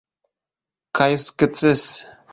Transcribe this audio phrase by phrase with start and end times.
[1.01, 2.13] Kaj sukcese!